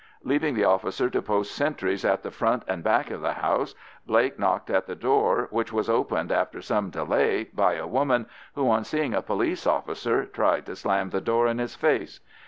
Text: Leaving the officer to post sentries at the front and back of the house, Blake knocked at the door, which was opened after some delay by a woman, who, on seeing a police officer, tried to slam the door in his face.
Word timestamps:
Leaving 0.23 0.55
the 0.55 0.63
officer 0.63 1.11
to 1.11 1.21
post 1.21 1.53
sentries 1.53 2.03
at 2.03 2.23
the 2.23 2.31
front 2.31 2.63
and 2.67 2.83
back 2.83 3.11
of 3.11 3.21
the 3.21 3.33
house, 3.33 3.75
Blake 4.07 4.39
knocked 4.39 4.71
at 4.71 4.87
the 4.87 4.95
door, 4.95 5.47
which 5.51 5.71
was 5.71 5.91
opened 5.91 6.31
after 6.31 6.59
some 6.59 6.89
delay 6.89 7.43
by 7.53 7.75
a 7.75 7.85
woman, 7.85 8.25
who, 8.55 8.67
on 8.67 8.83
seeing 8.83 9.13
a 9.13 9.21
police 9.21 9.67
officer, 9.67 10.25
tried 10.25 10.65
to 10.65 10.75
slam 10.75 11.11
the 11.11 11.21
door 11.21 11.45
in 11.45 11.59
his 11.59 11.75
face. 11.75 12.19